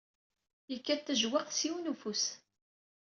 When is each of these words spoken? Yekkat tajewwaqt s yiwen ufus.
Yekkat 0.71 1.01
tajewwaqt 1.05 1.53
s 1.59 1.61
yiwen 1.65 1.91
ufus. 1.93 2.23